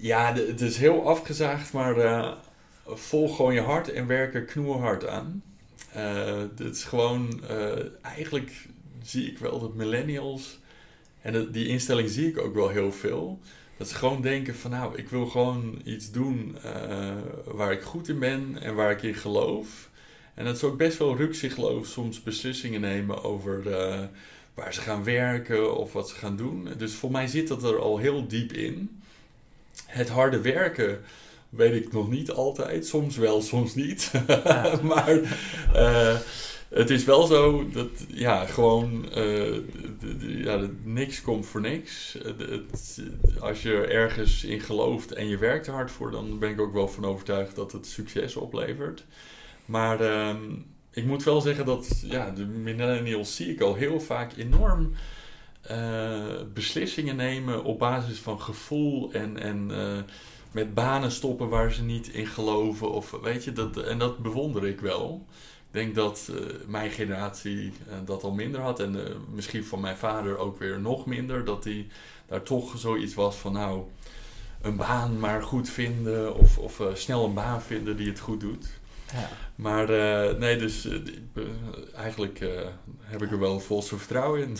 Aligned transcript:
Ja, 0.00 0.34
het 0.34 0.60
is 0.60 0.76
heel 0.76 1.08
afgezaagd, 1.08 1.72
maar 1.72 1.98
eh, 1.98 2.32
volg 2.86 3.36
gewoon 3.36 3.54
je 3.54 3.60
hart 3.60 3.92
en 3.92 4.06
werk 4.06 4.34
er 4.34 4.44
knoerhard 4.44 5.06
aan. 5.06 5.42
Eh 5.92 6.42
dit 6.54 6.76
is 6.76 6.84
gewoon, 6.84 7.44
eh, 7.48 8.02
eigenlijk 8.02 8.66
zie 9.02 9.30
ik 9.30 9.38
wel 9.38 9.60
dat 9.60 9.74
millennials, 9.74 10.58
en 11.22 11.52
die 11.52 11.66
instelling 11.66 12.08
zie 12.08 12.28
ik 12.28 12.38
ook 12.38 12.54
wel 12.54 12.68
heel 12.68 12.92
veel, 12.92 13.40
dat 13.76 13.88
ze 13.88 13.94
gewoon 13.94 14.22
denken 14.22 14.54
van 14.54 14.70
nou, 14.70 14.96
ik 14.96 15.08
wil 15.08 15.26
gewoon 15.26 15.80
iets 15.84 16.10
doen 16.10 16.56
eh, 16.62 17.16
waar 17.44 17.72
ik 17.72 17.82
goed 17.82 18.08
in 18.08 18.18
ben 18.18 18.62
en 18.62 18.74
waar 18.74 18.90
ik 18.90 19.02
in 19.02 19.14
geloof. 19.14 19.90
En 20.34 20.44
dat 20.44 20.58
ze 20.58 20.66
ook 20.66 20.76
best 20.76 20.98
wel 20.98 21.16
rukzichtloos 21.16 21.92
soms 21.92 22.22
beslissingen 22.22 22.80
nemen 22.80 23.24
over 23.24 23.72
eh, 23.72 24.00
waar 24.54 24.74
ze 24.74 24.80
gaan 24.80 25.04
werken 25.04 25.76
of 25.76 25.92
wat 25.92 26.08
ze 26.08 26.14
gaan 26.14 26.36
doen. 26.36 26.68
Dus 26.76 26.94
voor 26.94 27.10
mij 27.10 27.26
zit 27.26 27.48
dat 27.48 27.62
er 27.64 27.78
al 27.78 27.98
heel 27.98 28.28
diep 28.28 28.52
in. 28.52 29.00
Het 29.90 30.08
harde 30.08 30.40
werken 30.40 31.00
weet 31.48 31.74
ik 31.84 31.92
nog 31.92 32.10
niet 32.10 32.30
altijd. 32.30 32.86
Soms 32.86 33.16
wel, 33.16 33.42
soms 33.42 33.74
niet. 33.74 34.10
Ja. 34.44 34.78
maar 34.82 35.20
eh, 35.74 36.16
het 36.68 36.90
is 36.90 37.04
wel 37.04 37.26
zo 37.26 37.68
dat, 37.72 37.88
ja, 38.08 38.44
gewoon, 38.46 39.12
eh, 39.12 39.54
ja, 40.18 40.68
niks 40.84 41.22
komt 41.22 41.46
voor 41.46 41.60
niks. 41.60 42.16
Het- 42.22 43.02
als 43.40 43.62
je 43.62 43.86
ergens 43.86 44.44
in 44.44 44.60
gelooft 44.60 45.12
en 45.12 45.28
je 45.28 45.38
werkt 45.38 45.66
er 45.66 45.72
hard 45.72 45.90
voor, 45.90 46.10
dan 46.10 46.38
ben 46.38 46.50
ik 46.50 46.60
ook 46.60 46.72
wel 46.72 46.88
van 46.88 47.04
overtuigd 47.04 47.56
dat 47.56 47.72
het 47.72 47.86
succes 47.86 48.36
oplevert. 48.36 49.04
Maar 49.64 50.00
ehm, 50.00 50.38
ik 50.90 51.04
moet 51.04 51.22
wel 51.24 51.40
zeggen 51.40 51.64
dat 51.64 52.02
ja, 52.04 52.30
de 52.30 52.44
millennials 52.46 53.36
zie 53.36 53.50
ik 53.52 53.60
al 53.60 53.74
heel 53.74 54.00
vaak 54.00 54.32
enorm 54.36 54.92
beslissingen 56.54 57.16
nemen 57.16 57.64
op 57.64 57.78
basis 57.78 58.18
van 58.18 58.40
gevoel 58.40 59.12
en, 59.12 59.38
en 59.38 59.70
eh, 59.70 60.02
met 60.50 60.74
banen 60.74 61.10
stoppen 61.10 61.48
waar 61.48 61.72
ze 61.72 61.82
niet 61.82 62.08
in 62.08 62.26
geloven. 62.26 62.90
Of, 62.90 63.10
weet 63.22 63.44
je, 63.44 63.52
dat, 63.52 63.76
en 63.76 63.98
dat 63.98 64.18
bewonder 64.18 64.66
ik 64.66 64.80
wel. 64.80 65.26
Ik 65.66 65.76
denk 65.76 65.94
dat 65.94 66.30
eh, 66.30 66.36
mijn 66.66 66.90
generatie 66.90 67.72
eh, 67.88 67.94
dat 68.04 68.22
al 68.22 68.32
minder 68.32 68.60
had. 68.60 68.80
En 68.80 69.06
eh, 69.06 69.14
misschien 69.34 69.64
van 69.64 69.80
mijn 69.80 69.96
vader 69.96 70.38
ook 70.38 70.58
weer 70.58 70.80
nog 70.80 71.06
minder. 71.06 71.44
Dat 71.44 71.64
hij 71.64 71.86
daar 72.26 72.42
toch 72.42 72.78
zoiets 72.78 73.14
was 73.14 73.36
van 73.36 73.52
nou, 73.52 73.82
een 74.60 74.76
baan 74.76 75.18
maar 75.18 75.42
goed 75.42 75.68
vinden. 75.68 76.34
Of, 76.34 76.58
of 76.58 76.80
eh, 76.80 76.86
snel 76.94 77.24
een 77.24 77.34
baan 77.34 77.62
vinden 77.62 77.96
die 77.96 78.08
het 78.08 78.20
goed 78.20 78.40
doet. 78.40 78.80
Ja. 79.12 79.28
Maar 79.54 79.88
eh, 79.88 80.36
nee, 80.38 80.56
dus 80.56 80.86
eh, 80.86 81.42
eigenlijk 81.94 82.40
eh, 82.40 82.48
heb 83.00 83.22
ik 83.22 83.30
er 83.30 83.38
wel 83.38 83.60
volste 83.60 83.96
vertrouwen 83.96 84.42
in. 84.42 84.56